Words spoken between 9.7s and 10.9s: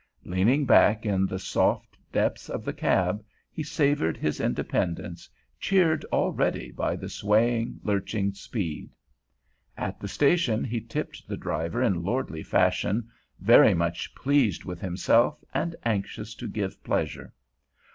At the station he